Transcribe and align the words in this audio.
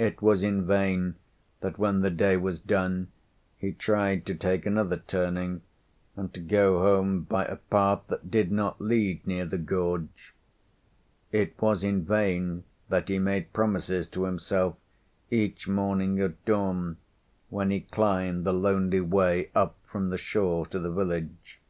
It 0.00 0.20
was 0.20 0.42
in 0.42 0.66
vain 0.66 1.14
that 1.60 1.78
when 1.78 2.00
the 2.00 2.10
day 2.10 2.36
was 2.36 2.58
done 2.58 3.12
he 3.56 3.70
tried 3.70 4.26
to 4.26 4.34
take 4.34 4.66
another 4.66 4.96
turning 4.96 5.62
and 6.16 6.34
to 6.34 6.40
go 6.40 6.80
home 6.80 7.20
by 7.22 7.44
a 7.44 7.54
path 7.54 8.08
that 8.08 8.32
did 8.32 8.50
not 8.50 8.80
lead 8.80 9.24
near 9.24 9.44
the 9.44 9.56
gorge. 9.58 10.34
It 11.30 11.54
was 11.62 11.84
in 11.84 12.04
vain 12.04 12.64
that 12.88 13.08
he 13.08 13.20
made 13.20 13.52
promises 13.52 14.08
to 14.08 14.24
himself 14.24 14.74
each 15.30 15.68
morning 15.68 16.18
at 16.20 16.44
dawn 16.44 16.96
when 17.48 17.70
he 17.70 17.82
climbed 17.82 18.42
the 18.42 18.52
lonely 18.52 19.00
way 19.00 19.50
up 19.54 19.76
from 19.86 20.10
the 20.10 20.18
shore 20.18 20.66
to 20.66 20.80
the 20.80 20.90
village. 20.90 21.60